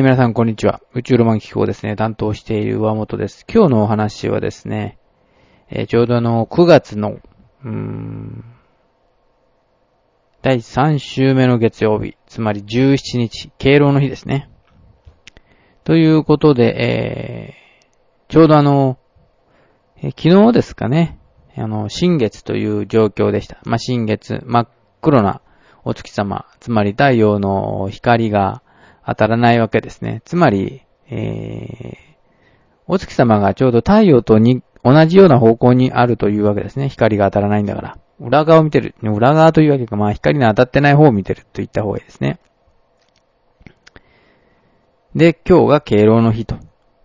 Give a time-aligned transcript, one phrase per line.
[0.00, 0.80] えー、皆さんこんにちは。
[0.94, 3.44] 宇宙ロマン機構ですね、担当している上本です。
[3.52, 4.98] 今日のお話はですね、
[5.68, 8.42] えー、ちょうどあの、9月の、うーん、
[10.40, 14.48] 第3週目の月曜日、つまり17日、敬老の日ですね。
[15.84, 18.96] ということで、えー、ちょうどあの、
[19.98, 21.18] えー、昨日ですかね、
[21.58, 23.58] あの、新月という状況でした。
[23.66, 24.68] まあ、新月、真っ
[25.02, 25.42] 黒な
[25.84, 28.62] お月様、つまり太陽の光が
[29.10, 30.22] 当たらないわけですね。
[30.24, 31.96] つまり、えー、
[32.86, 36.88] お月様がちょうど太陽とに同じような方向にあるというわけですね。
[36.88, 37.98] 光が当たらないんだから。
[38.20, 38.94] 裏側を見てる。
[39.02, 42.38] 裏側というわけか、まあ光の当たってない方を見てると言った方がいいですね。
[45.16, 46.54] で、今日が敬老の日と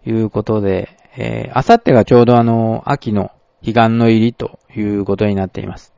[0.06, 3.32] いうことで、えー、あさってがちょうどあの、秋の
[3.64, 5.94] 彼岸の入りということになっています。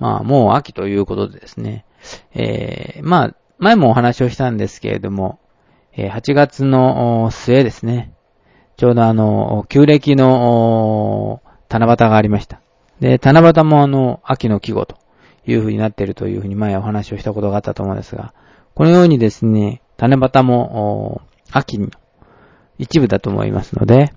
[0.00, 1.84] まあ、もう秋ということでですね。
[2.34, 5.38] えー、まあ、前もお話をしたんですけれども、
[5.96, 8.14] 8月の末ですね。
[8.76, 12.60] ちょうどあの、旧暦の七夕がありました。
[13.00, 14.96] で、七夕もあの、秋の季語と
[15.46, 18.32] いう風になっているという風に前お話をしたことがあったと思うんですが、
[18.74, 21.20] このようにですね、七夕も、
[21.50, 21.90] 秋の
[22.78, 24.14] 一部だと思いますので、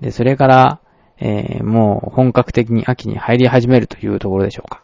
[0.00, 0.80] で、それから、
[1.18, 4.82] えー、もう本格的に秋に入り始めるというところでしょうか。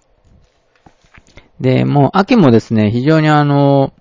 [1.60, 3.92] で、もう秋もですね、非常にあの、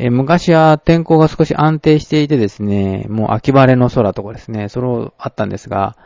[0.00, 5.96] え、昔は天候が少し安定していてですね、もう秋晴れの空とかですね、それをあったんですが、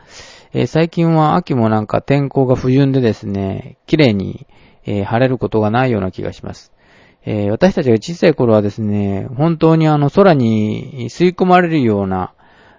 [0.51, 4.47] え、最近は秋もなんか天候が不順でですね、綺麗に、
[4.85, 6.73] え、晴れることがないような気がします。
[7.25, 12.33] え私たちが小さい頃はですね、本当にあの空に吸い込まれるような、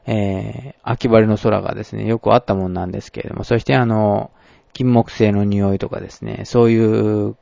[0.06, 4.32] え秋晴れの空がですね、よくあったもんなんですけれども、そしてあの、
[4.74, 7.36] 金木犀の匂いとかですね、そういう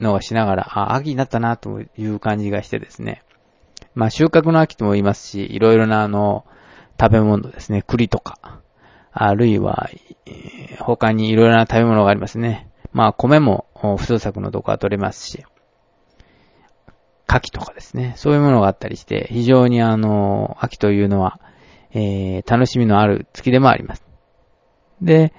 [0.00, 3.22] のをしながら、あ、秋になったなという感じがしてですね。
[3.94, 6.44] まあ収穫の秋とも言いますし、いろいろなあの、
[7.00, 8.60] 食べ物ですね、栗とか、
[9.12, 9.90] あるいは、
[10.78, 12.68] 他にいろいろな食べ物がありますね。
[12.92, 13.66] まあ米も
[13.98, 15.44] 不通作のとこは取れますし、
[17.28, 21.40] 牡蠣とかですね、そういうものがあったりして、非常にあの、秋というのは、
[21.92, 24.04] えー、楽しみのある月でもあります。
[25.00, 25.32] で、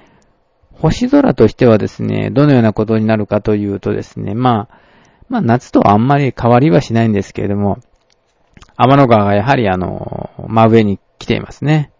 [0.73, 4.77] 星空としてはですね、どのようなことになるかというとですね、まあ、
[5.29, 7.79] まあ夏とあんまり変わりはしないんですけれども、
[8.77, 11.91] 天の川がやはりあの、真上に来ていますね。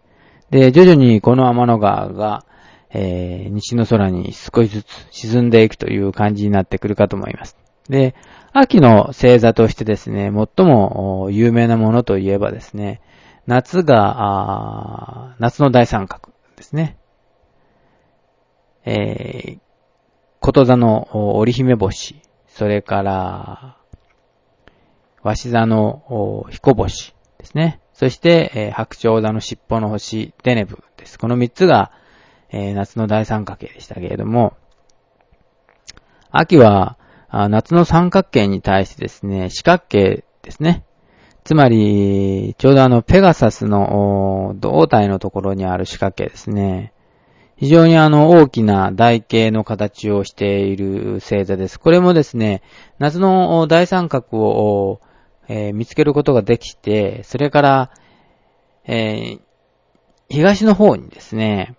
[0.50, 2.44] で、徐々にこの天の川が、
[2.92, 7.56] えー、西の空に少しずつ沈んでいくという感じになってくるかと思います。
[7.88, 8.14] で、
[8.52, 13.00] 秋の星座としてですね、最も有名なものといえばですね、
[13.46, 16.96] 夏が、夏の大三角ですね。
[18.84, 19.58] えー、
[20.40, 23.76] こと座の織姫星、それから、
[25.22, 27.80] わし座の彦星ですね。
[27.92, 31.18] そして、えー、白鳥座の尻尾の星、デネブです。
[31.18, 31.92] この三つが、
[32.50, 34.56] えー、夏の大三角形でしたけれども、
[36.30, 36.98] 秋は、
[37.30, 40.84] 夏の三角形に対してですね、四角形ですね。
[41.44, 46.92] つまり、ちょうどあの、ペガサスの胴体のところにある四角形ですね。
[47.62, 51.78] 非常にあの大きな台形の形をしている星座です。
[51.78, 52.60] これもですね、
[52.98, 55.00] 夏の大三角を、
[55.46, 57.90] えー、見つけることができて、それから、
[58.84, 59.40] えー、
[60.28, 61.76] 東の方にですね、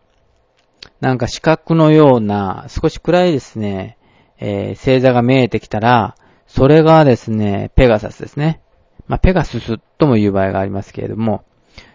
[1.01, 3.97] なんか四角のような少し暗いですね、
[4.39, 6.15] えー、星座が見えてきたら、
[6.47, 8.61] それがですね、ペガサスですね。
[9.07, 11.43] まあ、ペガススとも言う場合がありますけれども、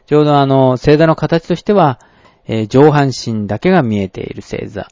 [0.04, 1.98] ちょうどあの、星座の形としては、
[2.48, 4.88] えー、上半身だけが見えている星座。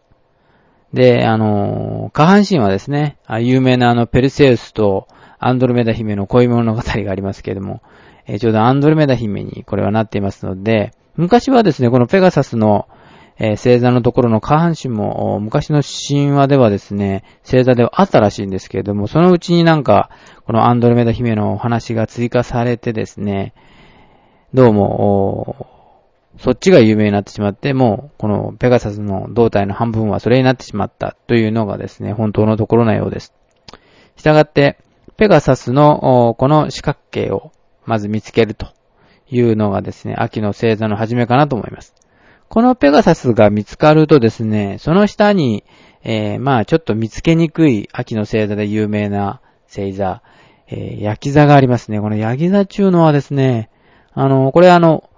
[0.92, 5.08] で、あのー、下半身はですね、有名なあの、ペルセウスと
[5.38, 7.82] アンドロメダ姫の恋物語がありますけれども、
[8.26, 12.88] えー、ちょうどアンドロメダ姫にこれはなっていますので、昔はですね、このペガサスの、
[13.38, 20.10] えー、星座のところの下半身も、昔の神話ではですね、星座ではあったらしいんですけれども、そのうちになんか、
[20.46, 23.54] このアンドロメダ姫のお話が追加されてですね、
[24.52, 25.75] どうも、
[26.38, 33.32] そっちが有名になってしまって、もう、このペガサスの胴体の半分はそれになってしまったというのがですね、本当のところなようです。
[34.16, 34.78] したがって、
[35.16, 37.52] ペガサスのこの四角形を
[37.86, 38.68] まず見つけると
[39.30, 41.94] いうのがですね、秋の星座の始めかなと思います。
[42.48, 45.64] このペガサスが見つかるとですね、その下に、
[46.04, 50.22] えー、まあちょっと見つけにくい秋の星座で有名な星座、
[50.68, 52.00] えー、焼き座がありますね。
[52.00, 53.70] この焼き座中のはですね、
[54.12, 55.08] あの、これあの、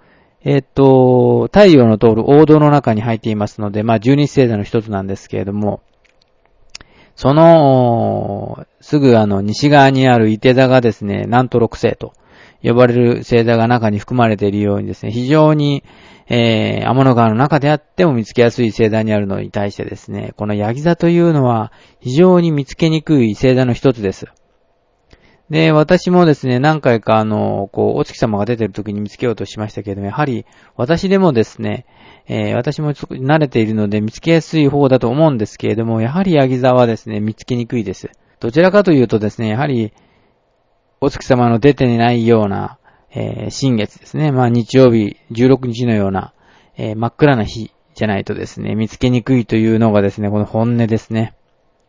[0.43, 5.81] えっと、太陽の通る王道の中に入っていますので、まあ、十二星座の一つなんですけれども、
[7.15, 12.13] その、すぐあの、西側にある伊手座がですね、南と六星と
[12.63, 15.83] 呼ばれる星座が中に含まれているようにですね、非常に、
[16.29, 24.27] えー、天の川の中であっても見つけやすい星座にあるのに対してですね、このヤギ座というのは非常に見つけにくい星座の一つです。
[25.49, 31.85] で、私もですね、何回かあの、こう、お月様が出てる時に見つけようとしましたけれども、やはり、私でもですね、
[32.27, 38.11] えー、私も慣れているので見つけやすい方だと思うんですけれども、やはりヤギ座はですね、見つけにくいです。
[38.39, 39.91] どちらかというとですね、やはり、
[41.01, 42.77] お月様の出てないような、
[43.11, 44.31] えー、新月ですね。
[44.31, 46.33] まあ日曜日、16日のような、
[46.77, 51.33] えー、真っ暗な日じゃないとですね、見つけにくいというのがですね、この本音ですね。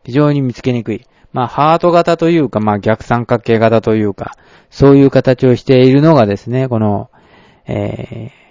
[0.03, 1.05] 非常に見つけにくい。
[1.33, 4.35] まあ、ハート型というか、まあ、逆三角形型というか、
[4.69, 7.09] そういう形をしているのがですね、この、
[7.67, 8.41] えー、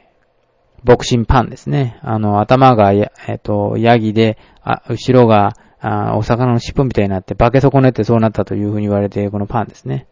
[0.84, 1.98] ボクシンパンですね。
[2.02, 10.06] あの、頭がえっ、と、ヤギで、あ、後ろが、あお魚の尻尾みたいになって、化け損ねてそうなったというふうに言われているこのパンですね。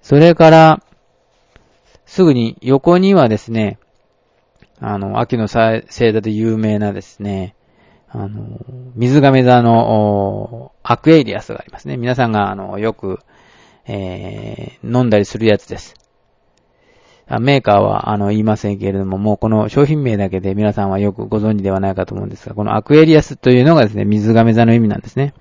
[0.00, 0.82] それから、
[2.06, 3.78] すぐに横にはですね、
[4.80, 7.54] あの、秋の星座で有名なですね、
[8.16, 8.60] あの、
[8.94, 11.96] 水亀座のアクエリアスがありますね。
[11.96, 13.18] 皆さんが、あの、よく、
[13.86, 15.94] えー、飲んだりするやつです。
[17.40, 25.34] メーカーは、あの、言いませんけれども、もうこの商品名だけで皆さんはよくご存知ではないかと思うんですが、このアクエリアスというのがですね、水亀座の意味なんですね。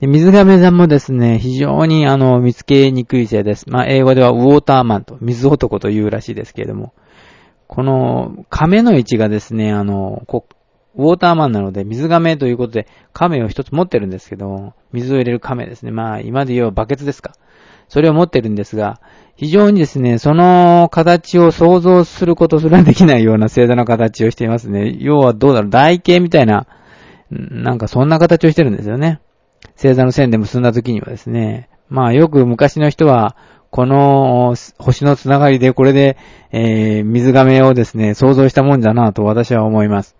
[0.00, 3.68] で水亀座もですね、非常にあの、見つけにくい星です。
[3.68, 6.92] まあ、英語ではウォーターマンと、水男というらしいですけれども、
[7.66, 10.46] この、亀の位置がですね、あの、こ
[10.96, 15.90] ウォーターマンなので、水亀ということで、亀を一つ持ってるんですけど、水を入れる亀ですね。
[15.90, 17.34] まあ、今で言うバケツですか。
[17.88, 19.00] それを持ってるんですが、
[19.36, 24.96] 非常にですね、その形を想像することすらできないような星座の形をしていますね。
[24.98, 26.66] 要はどうだろう、台形みたいな、
[27.30, 29.20] なんかそんな形をしてるんですよね。
[29.76, 31.68] 星座の線で結んだ時にはですね。
[31.88, 33.36] まあよく昔の人は、
[33.70, 36.16] この星のつながりでこれで、
[36.50, 40.15] えー、水亀をですね、想像したもんだなと私は思います。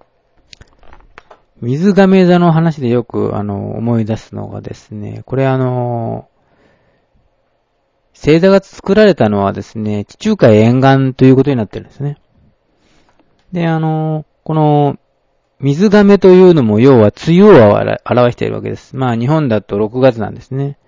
[1.60, 6.28] 水亀座の話でよく、あの、思い出すのがですね、これあの、
[8.14, 12.18] 星座が作られたのはですね、地中海沿岸ということになってるんですね。
[13.52, 14.98] で、あの、この、
[15.58, 17.72] 水亀というのも要は梅雨を
[18.04, 18.94] 表しているわけです。
[18.94, 20.78] まあ日本だと6月なんですね。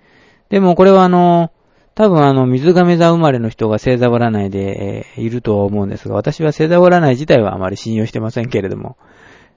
[0.50, 1.52] でもこれはあの、
[1.94, 8.98] 多分あの、水亀座生まれの人が星座占いで、えー、いるとは思うんですが、私は星座占い自体はあまり信用してませんけれども、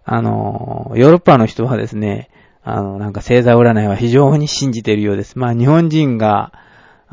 [0.04, 2.30] あの、ヨーロッパの人はですね、
[2.64, 5.38] あの、なんか星座占いは非常に信じているようです。
[5.38, 6.52] まあ日本人が、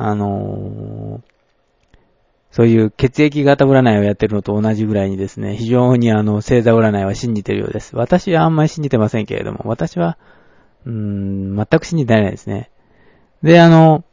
[0.00, 1.20] あの
[2.52, 7.94] そういう血液型占いをやってるのと同じぐらいにですね、非常にあの、星座占いは信じているようです。
[7.94, 10.19] 私はあんまり信じてませんけれども、私は、
[10.87, 12.70] うーん、全く信じてないですね。
[13.43, 14.05] で、あの、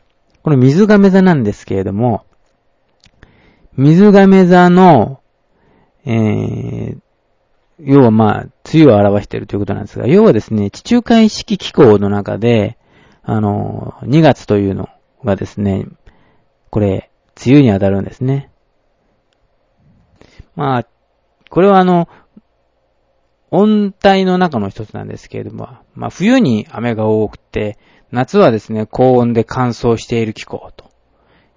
[0.43, 2.25] この水亀座なんですけれども、
[3.77, 5.21] 水亀座の、
[6.05, 6.97] えー、
[7.79, 8.45] 要はまあ、
[8.75, 12.77] 梅雨を表しているということなんですが、要はですね、地中海式気候の中で、
[13.23, 14.89] あの、2月というの
[15.23, 15.85] がですね、
[16.71, 17.09] これ、
[17.45, 18.51] 梅雨に当たるんですね。
[20.57, 20.87] まあ、
[21.49, 22.09] これはあの、
[23.49, 27.77] 温帯の中の一つなんですけれども、まあ冬に雨が多くて、
[28.11, 30.91] 夏はですね、高温で乾燥している気候と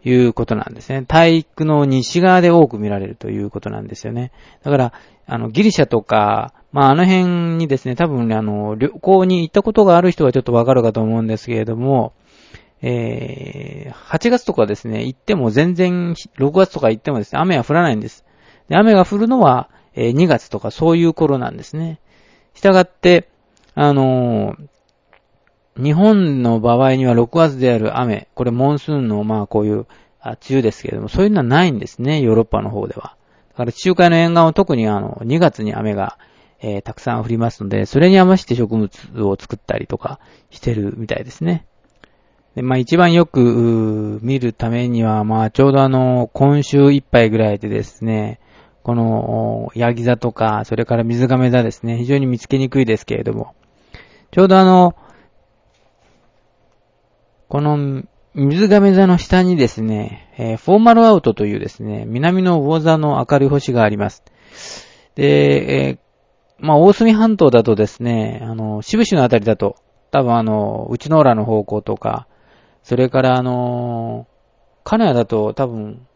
[0.04, 1.04] いうことなんですね。
[1.06, 4.32] 大陸の西側で多く見られるということなんですよね。
[4.62, 4.92] だから、
[5.26, 12.12] あの、ギリシャとか、まああの辺にですね、多分ね、あの、旅行に行ったことがある人はちょっとわかるかと思うんですけれども、
[12.80, 18.24] えー、8月とかですね、行っても全然、6月とか行ってもですね、雨は降らないんです。
[18.68, 22.00] で雨が降るのは、えー、2月とかそういう頃なんですね。
[22.54, 23.28] したがって、
[23.74, 24.56] あのー、
[25.82, 29.86] 日本の場合には6月である雨、これモンスーンのまあこういう
[30.20, 33.16] あ梅雨ですけれども、そういうのはないんですね、ヨーロッパの方では。
[33.50, 36.18] だから地中海の沿岸は特にあの、2月に雨が、
[36.60, 38.90] えー、たくさん降りますので、それに合わせて植物
[39.22, 40.18] を作ったりとか
[40.50, 41.64] してるみたいですね。
[42.56, 48.40] で、まあ一番よく見るためには、まあちょうどあの、今週いっぱいぐらいでですね、
[48.82, 53.54] この、ヤギ座とか、それから水亀座ですね、非常に見つけにくいですけれども、
[54.30, 54.96] ちょうどあの、
[57.48, 58.02] この
[58.34, 64.22] 水亀座の下にですね、えー、フォーマルアウトというですね、南の魚座の明るい星があります。
[65.14, 65.98] で、えー、
[66.58, 69.76] まあ、大隅半島だとですね、あの、渋市のあたりだと、
[70.10, 72.28] 多分あの、内野浦の方向とか、
[72.82, 76.06] それからあのー、金谷だと多分、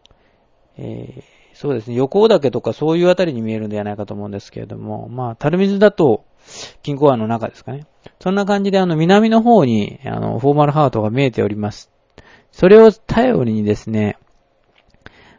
[0.76, 1.22] えー、
[1.54, 6.24] そうですね、横尾岳とかそういうあたりに見えるんではないかと思うんですけれども、まあ、樽水だと、
[6.83, 7.87] 金庫湾の中ですかね。
[8.21, 11.90] そんな感じであの、南の方に、あの、フォーマルハートが見えております。
[12.52, 14.16] それを頼りにですね、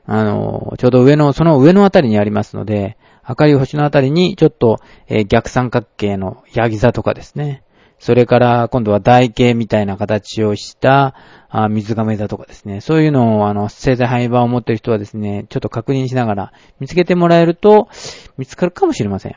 [0.05, 7.63] あの、ちょうど上の、その上のあたりにありますので、赤い星のあたりにちょっと、えー、逆三角形のヤギ座とかですね。
[7.99, 11.15] それから今度は台形みたいな形をした
[11.47, 12.81] あ水亀座とかですね。
[12.81, 17.87] そういうのをあの、星座範囲版を持っている人はですね、ちょっと確認しながら見つけてもらえると
[18.37, 19.35] 見つかるかもしれません。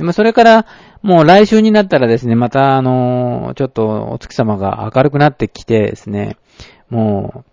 [0.00, 0.66] でもそれから、
[1.02, 6.38] もう来週になったらですね、またあのちょっとお月様が明るくなってきてですね、
[6.88, 7.44] も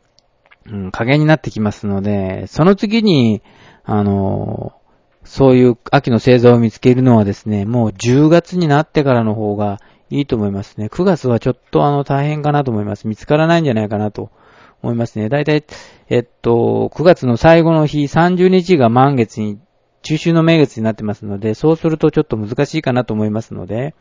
[0.66, 3.42] う、うん、加減になってきますので、その次に、
[3.84, 4.72] あの
[5.26, 10.86] そういう秋の星座を見つけるのはですね、もう10月になってからの方がいいと思いますね。
[10.86, 13.10] 9月はちょっとあの大変かなと思います。
[13.10, 14.32] 見つからないんじゃないかなと
[14.82, 15.28] 思いますね。
[15.28, 15.66] だいたい、
[16.08, 19.60] えっと、9月の最後の日30日が満月に、
[20.08, 23.94] 中秋の名月になってますので、そうするとちょっと難しいかなと思いますので、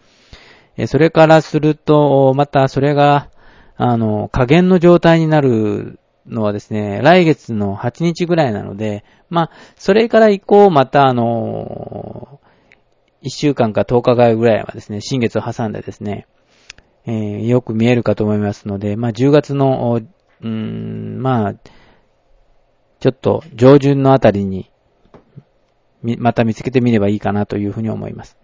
[0.76, 3.28] えそれからすると、またそれが、
[3.76, 12.40] あの、加減の状態になるのはですね、来月の8日ぐらいなので、まあ、それから以降、またあの、
[13.24, 16.28] 1週間か10日ぐらいはですね、新月を挟んでですね、
[17.06, 20.00] えー、よく見えるかと思いますので、まあ、10月の、
[20.40, 21.54] うん、まあ、
[23.00, 24.70] ちょっと上旬のあたりに、
[26.02, 28.36] また見つけてみればいいかなというふうに思います。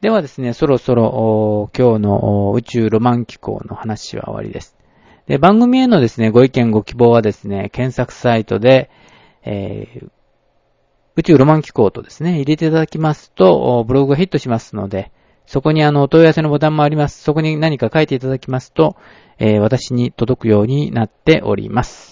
[0.00, 4.76] ではですね、そろそろ今日の宇宙ロマン機構の話は終わりです。
[5.26, 8.90] で、番組へのですね、ご意見ご希望はですね、検索サイトで、
[9.44, 10.08] えー、
[11.16, 15.12] 宇宙ロマン機構とですね、入れていただきますと、ブログがヒットしますので、
[15.46, 17.22] そこにあの、お問い合わせのボタンもあります。
[17.22, 18.96] そこに何か書いていただきますと、
[19.38, 22.09] えー、私に届くようになっております。